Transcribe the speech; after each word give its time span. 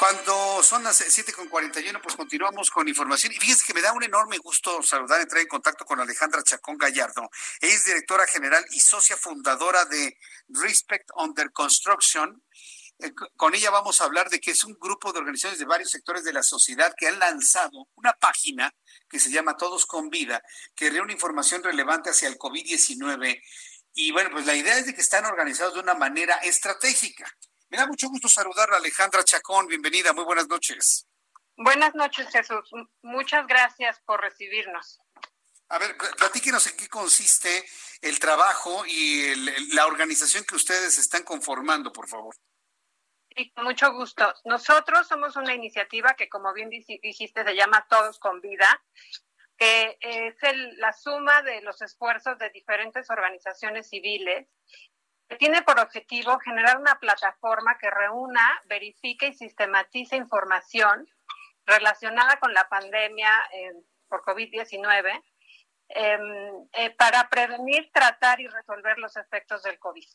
Cuando 0.00 0.62
son 0.62 0.82
las 0.82 0.98
7.41, 0.98 2.00
pues 2.00 2.16
continuamos 2.16 2.70
con 2.70 2.88
información. 2.88 3.34
Y 3.34 3.36
fíjense 3.36 3.66
que 3.66 3.74
me 3.74 3.82
da 3.82 3.92
un 3.92 4.02
enorme 4.02 4.38
gusto 4.38 4.82
saludar, 4.82 5.20
entrar 5.20 5.42
en 5.42 5.46
contacto 5.46 5.84
con 5.84 6.00
Alejandra 6.00 6.42
Chacón 6.42 6.78
Gallardo. 6.78 7.28
Ella 7.60 7.74
es 7.74 7.84
directora 7.84 8.26
general 8.26 8.64
y 8.70 8.80
socia 8.80 9.18
fundadora 9.18 9.84
de 9.84 10.16
Respect 10.48 11.10
Under 11.16 11.52
Construction, 11.52 12.42
Eh, 13.02 13.12
con 13.36 13.54
ella 13.54 13.70
vamos 13.70 14.00
a 14.00 14.04
hablar 14.04 14.30
de 14.30 14.40
que 14.40 14.52
es 14.52 14.64
un 14.64 14.74
grupo 14.80 15.12
de 15.12 15.18
organizaciones 15.18 15.58
de 15.58 15.66
varios 15.66 15.90
sectores 15.90 16.24
de 16.24 16.32
la 16.32 16.42
sociedad 16.42 16.94
que 16.96 17.08
han 17.08 17.18
lanzado 17.18 17.88
una 17.94 18.14
página 18.14 18.74
que 19.08 19.20
se 19.20 19.30
llama 19.30 19.58
Todos 19.58 19.84
con 19.84 20.08
Vida, 20.08 20.42
que 20.74 20.88
reúne 20.88 21.12
información 21.12 21.62
relevante 21.62 22.08
hacia 22.08 22.28
el 22.28 22.38
COVID-19. 22.38 23.42
Y 23.94 24.12
bueno, 24.12 24.30
pues 24.30 24.46
la 24.46 24.54
idea 24.54 24.78
es 24.78 24.86
de 24.86 24.94
que 24.94 25.02
están 25.02 25.26
organizados 25.26 25.74
de 25.74 25.80
una 25.80 25.94
manera 25.94 26.36
estratégica. 26.36 27.26
Me 27.70 27.78
da 27.78 27.86
mucho 27.86 28.08
gusto 28.08 28.28
saludar 28.28 28.72
a 28.72 28.78
Alejandra 28.78 29.22
Chacón. 29.22 29.68
Bienvenida, 29.68 30.12
muy 30.12 30.24
buenas 30.24 30.48
noches. 30.48 31.06
Buenas 31.56 31.94
noches, 31.94 32.28
Jesús. 32.28 32.68
Muchas 33.02 33.46
gracias 33.46 34.00
por 34.00 34.20
recibirnos. 34.20 34.98
A 35.68 35.78
ver, 35.78 35.96
platíquenos 36.18 36.66
en 36.66 36.76
qué 36.76 36.88
consiste 36.88 37.64
el 38.02 38.18
trabajo 38.18 38.82
y 38.86 39.36
la 39.72 39.86
organización 39.86 40.42
que 40.42 40.56
ustedes 40.56 40.98
están 40.98 41.22
conformando, 41.22 41.92
por 41.92 42.08
favor. 42.08 42.34
Sí, 43.36 43.52
con 43.52 43.62
mucho 43.62 43.92
gusto. 43.92 44.34
Nosotros 44.46 45.06
somos 45.06 45.36
una 45.36 45.54
iniciativa 45.54 46.14
que, 46.14 46.28
como 46.28 46.52
bien 46.52 46.70
dijiste, 46.70 47.44
se 47.44 47.54
llama 47.54 47.86
Todos 47.88 48.18
con 48.18 48.40
Vida, 48.40 48.82
que 49.56 49.96
es 50.00 50.34
la 50.78 50.92
suma 50.92 51.42
de 51.42 51.60
los 51.60 51.80
esfuerzos 51.82 52.36
de 52.38 52.50
diferentes 52.50 53.08
organizaciones 53.10 53.88
civiles 53.88 54.48
tiene 55.38 55.62
por 55.62 55.78
objetivo 55.78 56.38
generar 56.40 56.78
una 56.78 56.98
plataforma 56.98 57.78
que 57.78 57.90
reúna, 57.90 58.60
verifique 58.66 59.28
y 59.28 59.34
sistematice 59.34 60.16
información 60.16 61.08
relacionada 61.66 62.38
con 62.40 62.52
la 62.52 62.68
pandemia 62.68 63.30
eh, 63.52 63.72
por 64.08 64.22
COVID-19 64.22 65.22
em, 65.88 66.68
eh, 66.72 66.90
para 66.96 67.28
prevenir, 67.28 67.90
tratar 67.92 68.40
y 68.40 68.48
resolver 68.48 68.98
los 68.98 69.16
efectos 69.16 69.62
del 69.62 69.78
COVID. 69.78 70.08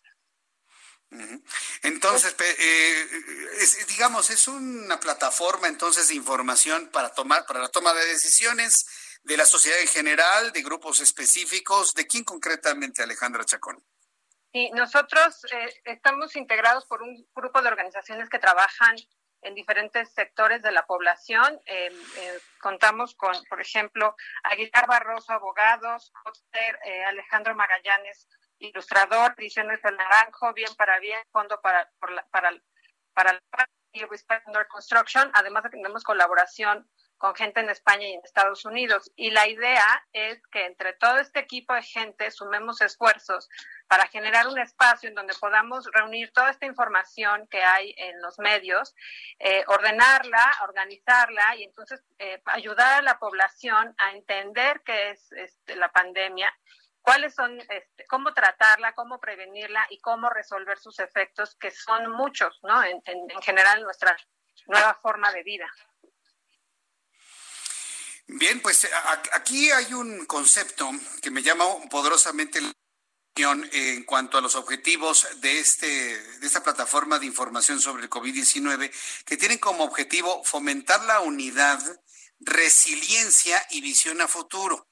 Entonces, 1.83 2.35
eh, 2.39 3.85
digamos, 3.87 4.29
es 4.31 4.47
una 4.47 4.99
plataforma 4.99 5.67
entonces 5.67 6.09
de 6.09 6.15
información 6.15 6.89
para 6.91 7.13
tomar, 7.13 7.45
para 7.45 7.61
la 7.61 7.69
toma 7.69 7.93
de 7.93 8.05
decisiones 8.07 8.85
de 9.23 9.37
la 9.37 9.45
sociedad 9.45 9.79
en 9.79 9.87
general, 9.87 10.51
de 10.51 10.61
grupos 10.61 10.99
específicos. 10.99 11.93
¿De 11.93 12.05
quién 12.05 12.23
concretamente, 12.23 13.01
Alejandra 13.01 13.45
Chacón? 13.45 13.81
Sí, 14.55 14.71
nosotros 14.73 15.43
eh, 15.51 15.81
estamos 15.83 16.37
integrados 16.37 16.85
por 16.85 17.03
un 17.03 17.27
grupo 17.35 17.61
de 17.61 17.67
organizaciones 17.67 18.29
que 18.29 18.39
trabajan 18.39 18.95
en 19.41 19.53
diferentes 19.53 20.13
sectores 20.13 20.61
de 20.61 20.71
la 20.71 20.85
población. 20.85 21.59
Eh, 21.65 21.91
contamos 22.61 23.15
con, 23.15 23.35
por 23.49 23.59
ejemplo, 23.59 24.15
Aguilar 24.43 24.87
Barroso, 24.87 25.33
abogados, 25.33 26.13
Alejandro 27.07 27.53
Magallanes, 27.53 28.29
ilustrador, 28.59 29.35
Ediciones 29.37 29.81
del 29.81 29.97
Naranjo, 29.97 30.53
Bien 30.53 30.73
para 30.77 30.99
Bien, 30.99 31.19
Fondo 31.33 31.59
para, 31.59 31.91
para, 31.99 32.25
para, 32.31 33.41
para 33.49 33.69
y 33.91 34.05
Construction. 34.69 35.31
Además 35.33 35.63
tenemos 35.69 36.01
colaboración 36.05 36.89
con 37.17 37.35
gente 37.35 37.59
en 37.59 37.69
España 37.69 38.07
y 38.07 38.13
en 38.13 38.21
Estados 38.23 38.65
Unidos. 38.65 39.11
Y 39.15 39.31
la 39.31 39.47
idea 39.47 40.05
es 40.13 40.41
que 40.51 40.65
entre 40.65 40.93
todo 40.93 41.17
este 41.17 41.39
equipo 41.39 41.73
de 41.73 41.83
gente 41.83 42.31
sumemos 42.31 42.81
esfuerzos 42.81 43.49
para 43.87 44.07
generar 44.07 44.47
un 44.47 44.59
espacio 44.59 45.09
en 45.09 45.15
donde 45.15 45.33
podamos 45.39 45.89
reunir 45.93 46.31
toda 46.33 46.49
esta 46.49 46.65
información 46.65 47.47
que 47.49 47.63
hay 47.63 47.93
en 47.97 48.21
los 48.21 48.39
medios, 48.39 48.93
eh, 49.39 49.63
ordenarla, 49.67 50.51
organizarla 50.63 51.55
y 51.55 51.63
entonces 51.63 52.03
eh, 52.19 52.41
ayudar 52.45 52.99
a 52.99 53.01
la 53.01 53.19
población 53.19 53.93
a 53.97 54.11
entender 54.11 54.81
qué 54.85 55.11
es 55.11 55.31
este, 55.31 55.75
la 55.75 55.91
pandemia 55.91 56.53
cuáles 57.05 57.35
son, 57.35 57.59
este, 57.69 58.05
cómo 58.07 58.33
tratarla, 58.33 58.93
cómo 58.93 59.19
prevenirla 59.19 59.85
y 59.91 59.99
cómo 59.99 60.27
resolver 60.29 60.79
sus 60.79 60.99
efectos, 60.99 61.55
que 61.55 61.69
son 61.69 62.11
muchos, 62.11 62.59
¿no? 62.63 62.83
En, 62.83 63.01
general, 63.43 63.83
nuestra 63.83 64.17
nueva 64.65 64.95
forma 64.95 65.31
de 65.31 65.43
vida. 65.43 65.67
Bien, 68.27 68.59
pues 68.59 68.87
aquí 69.33 69.69
hay 69.69 69.93
un 69.93 70.25
concepto 70.25 70.89
que 71.21 71.29
me 71.29 71.43
llama 71.43 71.65
poderosamente 71.91 72.59
la 72.59 72.69
atención 72.69 73.69
en 73.71 74.03
cuanto 74.03 74.37
a 74.37 74.41
los 74.41 74.55
objetivos 74.55 75.27
de, 75.41 75.59
este, 75.59 75.87
de 75.87 76.47
esta 76.47 76.63
plataforma 76.63 77.19
de 77.19 77.27
información 77.27 77.79
sobre 77.79 78.03
el 78.03 78.09
COVID-19, 78.09 78.91
que 79.25 79.37
tienen 79.37 79.59
como 79.59 79.83
objetivo 79.83 80.43
fomentar 80.43 81.03
la 81.05 81.19
unidad, 81.19 81.79
resiliencia 82.39 83.63
y 83.69 83.81
visión 83.81 84.19
a 84.21 84.27
futuro. 84.27 84.87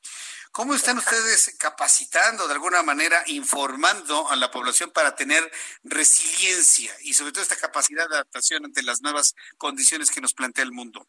¿Cómo 0.51 0.75
están 0.75 0.99
ustedes 0.99 1.55
capacitando, 1.57 2.47
de 2.47 2.53
alguna 2.53 2.83
manera, 2.83 3.23
informando 3.25 4.29
a 4.29 4.35
la 4.35 4.51
población 4.51 4.91
para 4.91 5.15
tener 5.15 5.51
resiliencia 5.83 6.95
y 7.01 7.15
sobre 7.15 7.31
todo 7.31 7.41
esta 7.41 7.55
capacidad 7.55 8.07
de 8.07 8.15
adaptación 8.15 8.63
ante 8.65 8.83
las 8.83 9.01
nuevas 9.01 9.33
condiciones 9.57 10.11
que 10.11 10.21
nos 10.21 10.35
plantea 10.35 10.63
el 10.63 10.71
mundo? 10.71 11.07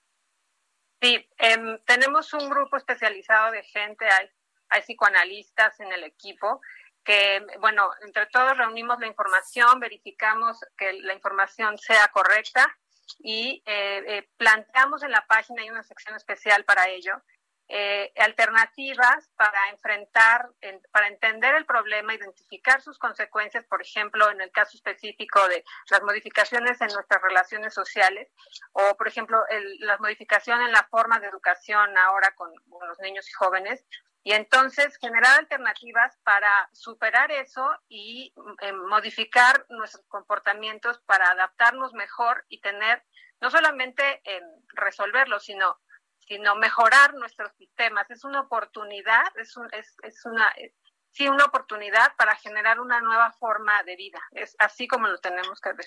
Sí, 1.05 1.23
em, 1.37 1.79
tenemos 1.85 2.33
un 2.33 2.49
grupo 2.49 2.79
especializado 2.79 3.53
de 3.53 3.63
gente, 3.63 4.07
hay, 4.07 4.31
hay 4.71 4.81
psicoanalistas 4.81 5.79
en 5.81 5.93
el 5.93 6.03
equipo 6.03 6.63
que, 7.05 7.45
bueno, 7.61 7.91
entre 8.07 8.25
todos 8.29 8.57
reunimos 8.57 8.99
la 9.01 9.07
información, 9.07 9.81
verificamos 9.81 10.65
que 10.79 10.95
la 10.95 11.13
información 11.13 11.77
sea 11.77 12.09
correcta 12.09 12.75
y 13.19 13.63
eh, 13.67 14.03
eh, 14.07 14.31
planteamos 14.39 15.03
en 15.03 15.11
la 15.11 15.27
página, 15.27 15.61
hay 15.61 15.69
una 15.69 15.83
sección 15.83 16.17
especial 16.17 16.65
para 16.65 16.89
ello, 16.89 17.21
eh, 17.69 18.13
alternativas 18.17 19.31
para 19.37 19.71
enfrentar, 19.71 20.51
para 20.93 21.09
entender 21.09 21.55
el 21.55 21.65
problema, 21.65 22.15
identificar 22.15 22.83
sus 22.83 22.99
consecuencias, 22.99 23.65
por 23.65 23.81
ejemplo, 23.81 24.31
en 24.31 24.43
el 24.43 24.51
caso 24.51 24.77
específico 24.77 25.49
de 25.49 25.65
las 25.91 26.03
modificaciones 26.03 26.79
en 26.83 26.89
nuestras 26.89 27.23
relaciones 27.23 27.73
sociales, 27.73 28.31
o 28.73 28.95
por 28.97 29.09
ejemplo, 29.09 29.43
la 29.79 29.97
modificación 29.99 30.61
en 30.61 30.73
la 30.73 30.87
forma 30.91 31.19
de 31.21 31.29
educación 31.29 31.97
ahora 31.97 32.35
con, 32.35 32.53
los 32.87 32.99
niños 33.01 33.29
y 33.31 33.33
jóvenes, 33.33 33.87
y 34.23 34.33
entonces 34.33 34.97
generar 34.99 35.39
alternativas 35.39 36.19
para 36.23 36.69
superar 36.73 37.31
eso 37.31 37.67
y 37.89 38.35
eh, 38.61 38.73
modificar 38.73 39.67
nuestros 39.71 40.05
comportamientos 40.09 40.99
para 41.07 41.31
adaptarnos 41.31 41.93
mejor 41.95 42.45
y 42.49 42.61
tener, 42.61 43.03
no 43.41 43.51
solamente 43.51 44.23
en 44.25 44.43
resolverlo, 44.75 45.41
sino 45.41 45.79
sino 46.27 46.57
mejorar 46.57 47.15
nuestros 47.15 47.53
sistemas. 47.57 48.11
Es 48.11 48.25
una 48.25 48.41
oportunidad, 48.41 49.27
es, 49.37 49.55
es, 49.73 49.97
es 50.03 50.25
una, 50.25 50.49
eh, 50.57 50.75
sí, 51.11 51.29
una 51.29 51.45
oportunidad 51.45 52.15
para 52.17 52.35
generar 52.37 52.81
una 52.81 53.01
nueva 53.01 53.33
forma 53.33 53.83
de 53.85 53.97
vida. 53.97 54.21
Es 54.33 54.55
así 54.59 54.87
como 54.87 55.07
lo 55.07 55.19
tenemos 55.19 55.61
que 55.61 55.73
ver. 55.73 55.87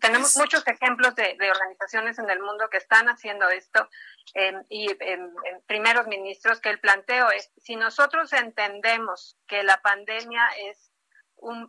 Tenemos 0.00 0.34
muchos 0.38 0.66
ejemplos 0.66 1.14
de, 1.14 1.36
organizaciones 1.50 2.18
en 2.18 2.30
el 2.30 2.40
mundo 2.40 2.70
que 2.70 2.78
están 2.78 3.08
haciendo 3.08 3.50
esto 3.50 3.86
em, 4.32 4.64
y 4.70 4.86
en, 5.00 5.30
primeros 5.66 6.06
ministros 6.06 6.60
que 6.60 6.70
el 6.70 6.80
planteo 6.80 7.30
es, 7.30 7.52
si 7.58 7.76
nosotros 7.76 8.32
entendemos 8.32 9.36
que 9.46 9.62
la 9.62 9.80
pandemia 9.82 10.48
es 10.70 10.90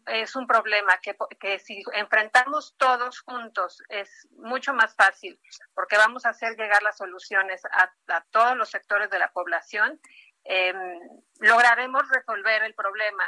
es 0.08 0.36
un 0.36 0.48
problema 0.48 0.98
que, 1.02 1.16
que, 1.40 1.60
si 1.60 1.84
enfrentamos 1.94 2.76
todos 2.78 3.22
juntos 3.22 3.82
es 3.90 4.28
mucho 4.32 4.74
más 4.74 4.96
fácil 4.96 5.40
porque 5.74 5.98
vamos 5.98 6.26
a 6.26 6.30
hacer 6.30 6.56
llegar 6.58 6.82
las 6.84 6.98
soluciones 6.98 7.62
a, 7.66 7.92
todos 8.32 8.58
los 8.58 8.70
sectores 8.70 9.10
de 9.10 9.20
la 9.20 9.32
población, 9.32 10.00
em, 10.44 11.00
lograremos 11.40 12.08
resolver 12.10 12.64
el 12.64 12.74
problema. 12.74 13.24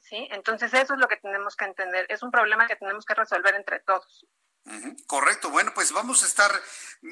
¿sí? 0.00 0.28
Entonces 0.30 0.72
eso 0.74 0.94
es 0.94 1.00
lo 1.00 1.08
que 1.08 1.16
tenemos 1.16 1.56
que 1.56 1.64
entender. 1.64 2.06
Es 2.08 2.22
un 2.22 2.30
problema 2.30 2.66
que 2.66 2.76
tenemos 2.76 3.04
que 3.04 3.14
resolver 3.14 3.54
entre 3.54 3.80
todos. 3.80 4.26
Correcto. 5.06 5.50
Bueno, 5.50 5.72
pues 5.74 5.92
vamos 5.92 6.22
a 6.22 6.26
estar 6.26 6.50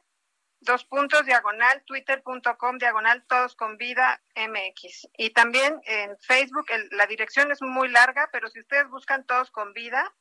dos 0.61 0.85
puntos 0.85 1.25
diagonal 1.25 1.83
twitter.com 1.85 2.79
diagonal 2.79 3.25
todos 3.29 3.55
con 3.55 3.77
vida 3.77 4.21
mx 4.35 5.09
y 5.17 5.31
también 5.31 5.81
en 5.85 6.19
facebook 6.19 6.67
la 6.91 7.07
dirección 7.07 7.53
es 7.53 7.63
muy 7.63 7.89
larga 7.89 8.29
pero 8.33 8.49
si 8.49 8.61
ustedes 8.61 8.89
buscan 8.89 9.25
todos 9.25 9.51
con 9.51 9.73
vida 9.73 10.13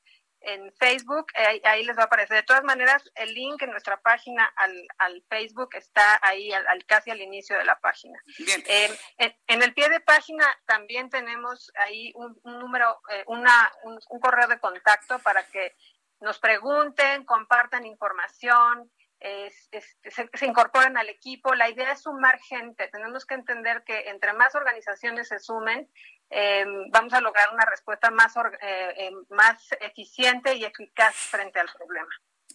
en 0.41 0.71
Facebook, 0.73 1.27
ahí, 1.63 1.83
les 1.83 1.97
va 1.97 2.03
a 2.03 2.05
aparecer. 2.05 2.37
De 2.37 2.43
todas 2.43 2.63
maneras, 2.63 3.03
el 3.15 3.33
link 3.33 3.61
en 3.61 3.71
nuestra 3.71 3.97
página 4.01 4.45
al, 4.55 5.23
Facebook 5.29 5.69
está 5.75 6.19
ahí 6.21 6.51
al, 6.51 6.85
casi 6.85 7.11
al 7.11 7.21
inicio 7.21 7.57
de 7.57 7.65
la 7.65 7.79
página. 7.79 8.19
Bien. 8.37 8.63
Eh, 8.67 9.35
en, 9.47 9.63
el 9.63 9.73
pie 9.73 9.89
de 9.89 9.99
página 9.99 10.45
también 10.65 11.09
tenemos 11.09 11.71
ahí 11.75 12.11
un, 12.15 12.39
número, 12.43 13.01
eh, 13.11 13.23
una, 13.27 13.71
un, 13.83 13.99
correo 14.19 14.47
de 14.47 14.59
contacto 14.59 15.19
para 15.19 15.45
que 15.47 15.75
nos 16.19 16.39
pregunten, 16.39 17.25
compartan 17.25 17.85
información, 17.85 18.91
se, 19.19 20.29
se, 20.33 20.45
incorporen 20.45 20.97
al 20.97 21.09
equipo. 21.09 21.55
La 21.55 21.69
idea 21.69 21.91
es 21.91 22.03
sumar 22.03 22.39
gente. 22.39 22.87
Tenemos 22.89 23.25
que 23.25 23.35
entender 23.35 23.83
que 23.83 24.09
entre 24.09 24.33
más 24.33 24.55
organizaciones 24.55 25.27
se 25.27 25.39
sumen, 25.39 25.89
eh, 26.29 26.65
vamos 26.91 27.13
a 27.13 27.21
lograr 27.21 27.53
una 27.53 27.65
respuesta 27.65 28.11
más, 28.11 28.35
eh, 28.35 28.93
eh, 28.97 29.11
más 29.29 29.57
eficiente 29.79 30.55
y 30.55 30.65
eficaz 30.65 31.15
frente 31.15 31.59
al 31.59 31.69
problema. 31.71 32.09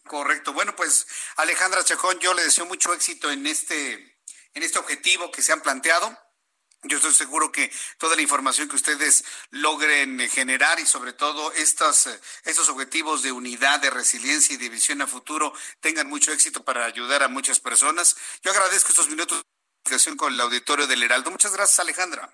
Correcto. 0.05 0.53
Bueno, 0.53 0.75
pues 0.77 1.07
Alejandra 1.37 1.85
Chacón, 1.85 2.19
yo 2.19 2.35
le 2.35 2.43
deseo 2.43 2.67
mucho 2.67 2.93
éxito 2.93 3.31
en 3.31 3.47
este, 3.47 3.95
en 4.55 4.63
este 4.63 4.79
objetivo 4.79 5.31
que 5.31 5.43
se 5.43 5.53
han 5.53 5.63
planteado. 5.63 6.17
Yo 6.85 6.97
estoy 6.97 7.15
seguro 7.15 7.53
que 7.53 7.71
toda 7.97 8.17
la 8.17 8.23
información 8.23 8.69
que 8.69 8.75
ustedes 8.75 9.25
logren 9.51 10.19
generar 10.29 10.81
y 10.81 10.87
sobre 10.87 11.13
todo 11.13 11.53
estos, 11.53 12.09
estos 12.45 12.69
objetivos 12.69 13.23
de 13.23 13.31
unidad, 13.31 13.79
de 13.81 13.91
resiliencia 13.91 14.55
y 14.55 14.59
de 14.59 14.69
visión 14.69 15.01
a 15.01 15.07
futuro 15.07 15.53
tengan 15.81 16.09
mucho 16.09 16.33
éxito 16.33 16.65
para 16.65 16.85
ayudar 16.85 17.23
a 17.23 17.29
muchas 17.29 17.61
personas. 17.61 18.17
Yo 18.43 18.51
agradezco 18.51 18.89
estos 18.89 19.09
minutos 19.09 19.39
de 19.39 19.45
comunicación 19.85 20.17
con 20.17 20.33
el 20.33 20.41
auditorio 20.41 20.89
del 20.89 21.05
Heraldo. 21.05 21.31
Muchas 21.31 21.55
gracias, 21.55 21.79
Alejandra. 21.79 22.33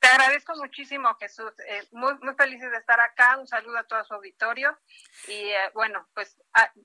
Te 0.00 0.08
agradezco 0.08 0.54
muchísimo, 0.56 1.14
Jesús. 1.14 1.52
Eh, 1.66 1.88
muy, 1.92 2.12
muy 2.18 2.34
felices 2.34 2.70
de 2.70 2.76
estar 2.76 3.00
acá. 3.00 3.38
Un 3.38 3.46
saludo 3.46 3.78
a 3.78 3.84
todo 3.84 4.04
su 4.04 4.12
auditorio. 4.12 4.78
Y 5.28 5.32
eh, 5.32 5.70
bueno, 5.72 6.06
pues 6.12 6.36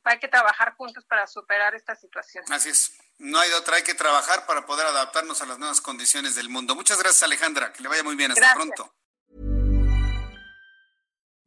hay 0.05 0.19
que 0.19 0.29
trabajar 0.29 0.73
juntos 0.75 1.03
para 1.05 1.27
superar 1.27 1.75
esta 1.75 1.95
situación. 1.95 2.45
Así 2.49 2.69
es. 2.69 3.00
No 3.21 3.39
hay 3.39 3.49
otra. 3.53 3.77
Hay 3.77 3.83
que 3.83 3.93
trabajar 3.93 4.45
para 4.45 4.65
poder 4.65 4.85
adaptarnos 4.87 5.41
a 5.41 5.45
las 5.45 5.57
nuevas 5.59 5.79
condiciones 5.79 6.35
del 6.35 6.49
mundo. 6.49 6.75
Muchas 6.75 6.97
gracias, 6.97 7.23
Alejandra. 7.23 7.71
Que 7.71 7.83
le 7.83 7.89
vaya 7.89 8.03
muy 8.03 8.15
bien. 8.15 8.31
Hasta 8.31 8.53
pronto. 8.55 8.91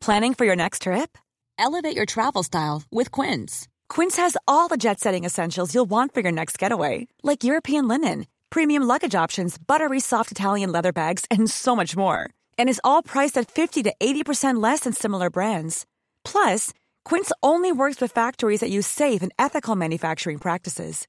Planning 0.00 0.34
for 0.34 0.44
your 0.46 0.56
next 0.56 0.82
trip? 0.82 1.18
Elevate 1.58 1.96
your 1.96 2.06
travel 2.06 2.42
style 2.42 2.82
with 2.90 3.10
Quince. 3.10 3.68
Quince 3.88 4.16
has 4.16 4.36
all 4.46 4.68
the 4.68 4.76
jet 4.76 5.00
setting 5.00 5.24
essentials 5.24 5.74
you'll 5.74 5.88
want 5.88 6.12
for 6.14 6.20
your 6.20 6.32
next 6.32 6.58
getaway, 6.58 7.06
like 7.22 7.44
European 7.44 7.88
linen 7.88 8.26
premium 8.54 8.84
luggage 8.84 9.16
options, 9.16 9.58
buttery 9.58 9.98
soft 9.98 10.30
Italian 10.30 10.70
leather 10.70 10.92
bags, 10.92 11.24
and 11.28 11.50
so 11.50 11.74
much 11.74 11.96
more. 11.96 12.30
And 12.56 12.68
is 12.68 12.80
all 12.84 13.02
priced 13.02 13.36
at 13.36 13.50
50 13.50 13.82
to 13.82 13.92
80% 14.00 14.62
less 14.62 14.80
than 14.80 14.92
similar 14.92 15.28
brands. 15.28 15.86
Plus, 16.24 16.72
Quince 17.04 17.32
only 17.42 17.72
works 17.72 18.00
with 18.00 18.12
factories 18.12 18.60
that 18.60 18.70
use 18.70 18.86
safe 18.86 19.22
and 19.22 19.32
ethical 19.40 19.74
manufacturing 19.74 20.38
practices. 20.38 21.08